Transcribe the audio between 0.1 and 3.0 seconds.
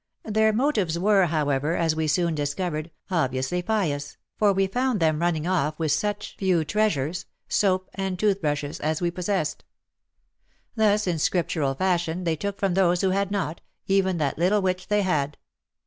Their motives were, however, as we soon discovered,